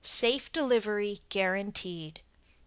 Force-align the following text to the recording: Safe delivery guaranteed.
Safe 0.03 0.51
delivery 0.51 1.19
guaranteed. 1.29 2.21